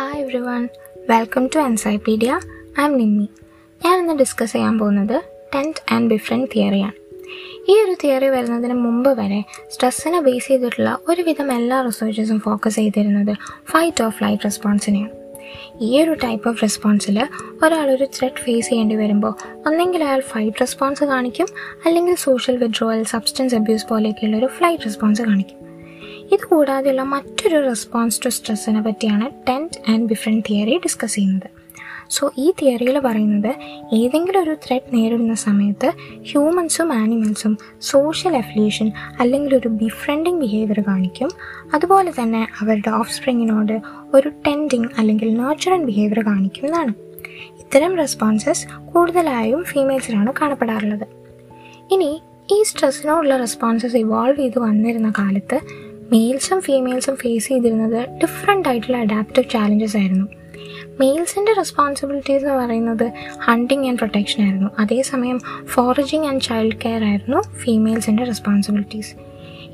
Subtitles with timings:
[0.38, 0.68] Everyone
[1.08, 2.40] welcome to encyclopedia
[2.84, 3.26] I'm Nimmi
[3.80, 5.16] ഞാൻ ഇന്ന് discuss ചെയ്യാൻ പോകുന്നത്
[5.54, 6.96] ടെന്റ് ആൻഡ് ഡിഫറെന്റ് തിയറിയാണ്
[7.68, 13.34] ഈ ഒരു തിയറി വരുന്നതിന് മുമ്പ് വരെ സ്ട്രെസ്സിനെ ബേസ് ചെയ്തിട്ടുള്ള ഒരുവിധം എല്ലാ റിസർച്ചേഴ്സും ഫോക്കസ് ചെയ്തിരുന്നത്
[13.64, 15.12] ഫൈറ്റ് ഓഫ് ഫ്ലൈറ്റ് റെസ്പോൺസിനെയാണ്
[15.80, 17.18] ഈ ഒരു ടൈപ്പ് ഓഫ് റെസ്പോൺസിൽ
[17.62, 19.32] ഒരാളൊരു ത്രെഡ് ഫേസ് ചെയ്യേണ്ടി വരുമ്പോൾ
[19.66, 21.46] ഒന്നെങ്കിൽ അയാൾ ഫൈറ്റ് റെസ്പോൺസ് കാണിക്കും
[21.86, 25.60] അല്ലെങ്കിൽ സോഷ്യൽ വിഡ്രോവൽ സബ്സ്റ്റൻസ് അബ്യൂസ് പോലെയൊക്കെയുള്ള ഒരു ഫ്ലൈറ്റ് റെസ്പോൺസ് കാണിക്കും.
[26.32, 31.64] ഇത് കൂടാതെയുള്ള മറ്റൊരു റെസ്പോൺസ് ടു സ്ട്രെസ്സിനെ പറ്റിയാണ് tend and different theory discuss ചെയ്യുന്നത്.
[32.10, 33.54] സോ ഈ തിയറിയിൽ പറയുന്നത്
[33.94, 35.92] ഏതെങ്കിലും ഒരു ത്രെഡ് നേരിടുന്ന സമയത്ത്
[36.22, 41.28] ഹ്യൂമൻസും ആനിമൽസും സോഷ്യൽ അഫിലിയേഷൻ അല്ലെങ്കിൽ ഒരു ബിഫ്രണ്ടിങ് ബിഹേവിയർ കാണിക്കും.
[41.74, 43.80] അതുപോലെ തന്നെ അവരുടെ ഓഫ് സ്പ്രിങ്ങിനോട്
[44.14, 46.94] ഒരു ടെൻഡിങ് അല്ലെങ്കിൽ നേർച്ചറൻ ബിഹേവിയർ കാണിക്കും എന്നാണ്.
[47.58, 51.06] ഇത്തരം റെസ്പോൺസസ് കൂടുതലായും ഫീമെയിൽസിലാണ് കാണപ്പെടാറുള്ളത്.
[51.90, 52.22] ഇനി
[52.52, 55.60] ഈ സ്ട്രെസ്സിനോടുള്ള റെസ്പോൺസസ് ഇവോൾവ് ചെയ്ത് വന്നിരുന്ന കാലത്ത്
[56.12, 60.26] മെയിൽസും ഫീമെയിൽസും ഫേസ് ചെയ്തിരുന്നത് ഡിഫറെന്റ് ആയിട്ടുള്ള അഡാപ്റ്റീവ് ചാലഞ്ചസ് ആയിരുന്നു.
[61.00, 64.70] മെയിൽസിന്റെ റെസ്പോൺസിബിലിറ്റീസ് എന്ന് പറയുന്നത് ഹണ്ടിങ് ആൻഡ് പ്രൊട്ടക്ഷൻ ആയിരുന്നു.
[64.78, 69.14] അതേസമയം ഫോറജിങ് ആൻഡ് ചൈൽഡ് കെയർ ആയിരുന്നു ഫീമെയിൽസിന്റെ റെസ്പോൺസിബിലിറ്റീസ്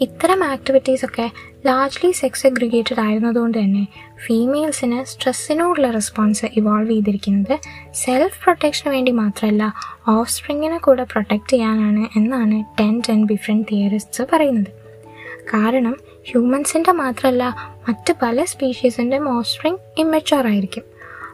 [0.00, 1.30] ഇത്തരം ആക്ടിവിറ്റീസൊക്കെ
[1.66, 3.86] ലാർജ്ലി സെക്സ് അഗ്രിഗേറ്റഡ് ആയിരുന്നതുകൊണ്ട് തന്നെ
[4.26, 7.58] ഫീമെയിൽസിന് സ്ട്രെസ്സിനോടുള്ള റെസ്പോൺസ് ഇവോൾവ് ചെയ്തിരിക്കുന്നത്
[7.92, 9.72] സെൽഫ് പ്രൊട്ടക്ഷന് വേണ്ടി മാത്രമല്ല
[10.08, 14.72] ഓഫ് സ്പ്രിങ്ങിനെ കൂടെ പ്രൊട്ടക്റ്റ് ചെയ്യാനാണ് എന്നാണ് ടെൻ ടെൻ ഡിഫറെന്റ് തിയറിസ്റ്റ്സ് പറയുന്നത്.
[15.54, 17.56] കാരണം ഹ്യൂമൻസിന്റെ മാത്രമല്ല
[17.88, 20.82] മറ്റ് പല സ്പീഷീസിന്റെ മോസ്റ്ററിങ് ഇമ്മച്ചുവർ ആയിരിക്കും.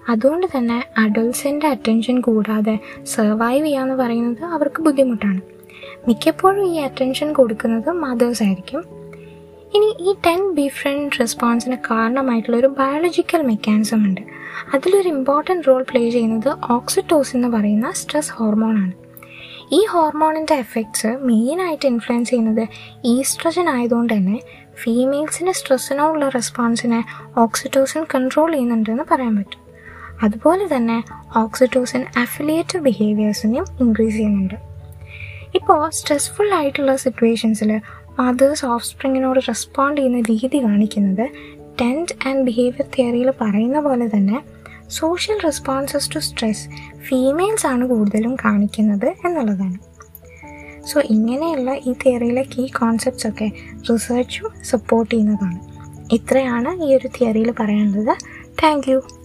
[0.08, 5.40] അതുകൊണ്ട് തന്നെ അഡൾട്ട്സിന്റെ അറ്റൻഷൻ കൂടാതെ സർവൈവ് ചെയ്യാന്ന് പറയുന്നത് അവർക്ക് ബുദ്ധിമുട്ടാണ്.
[6.08, 8.84] മിക്കപ്പോഴും ഈ അറ്റൻഷൻ കൊടുക്കുന്നത് മദേഴ്സ് ആയിരിക്കും.
[9.74, 14.20] ഇനി ഈ ടെൻ ഡിഫറെന്റ് റെസ്പോൺസിന് കാരണമായിട്ടുള്ള ഒരു ബയോളജിക്കൽ മെക്കാനിസം ഉണ്ട്.
[14.74, 19.05] അതിലൊരു ഇമ്പോർട്ടന്റ് റോൾ പ്ലേ ചെയ്യുന്നത് ഓക്സിറ്റോസ് എന്ന് പറയുന്ന സ്ട്രെസ് ഹോർമോണാണ്
[19.72, 22.68] ഈ ഹോർമോണിന്റെ എഫക്ട്സ് മെയിനായിട്ട് ഇൻഫ്ലുവൻസ് ചെയ്യുന്നത്
[23.04, 24.40] ഈസ്ട്രജൻ ആയതുകൊണ്ട് തന്നെ
[24.82, 27.04] ഫീമെയിൽസിന്റെ സ്ട്രെസ്സിനോടുള്ള റെസ്പോൺസിനെ
[27.36, 29.60] ഓക്സിറ്റോസിൻ കൺട്രോൾ ചെയ്യുന്നുണ്ടെന്ന് പറയാൻ പറ്റും.
[30.22, 31.04] അതുപോലെ തന്നെ
[31.36, 34.54] ഓക്സിറ്റോസിൻ അഫിലിയേറ്റീവ് ബിഹേവിയേഴ്സിനെയും ഇൻക്രീസ് ചെയ്യുന്നുണ്ട്.
[35.54, 37.80] ഇപ്പോൾ സ്ട്രെസ്ഫുൾ ആയിട്ടുള്ള സിറ്റുവേഷൻസിൽ
[38.18, 41.28] മദേഴ്സ് ഓഫ് സ്പ്രിങ്ങിനോട് റെസ്പോണ്ട് ചെയ്യുന്ന രീതി കാണിക്കുന്നത്
[41.80, 44.55] ടെന്റ് ആൻഡ് ബിഹേവിയർ തിയറിയിൽ പറയുന്ന പോലെ തന്നെ
[44.90, 46.68] social responses to stress
[47.08, 49.78] females ആണ് കൂടുതലും കാണിക്കുന്നത് എന്നുള്ളതാണ്.
[50.86, 53.50] സോ ഇങ്ങനെയുള്ള ഈ തിയറിയിലെ കീ കോൺസെപ്റ്റ്സ് ഒക്കെ
[53.92, 55.76] റിസർച്ചും സപ്പോർട്ട് ചെയ്യുന്നതാണ്.
[56.14, 58.16] ഇത്രയാണ് ഈ ഒരു തിയറിയിൽ പറയാനുള്ളത്.
[58.62, 59.15] താങ്ക്